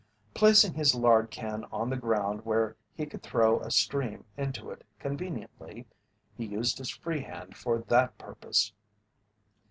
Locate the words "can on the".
1.29-1.95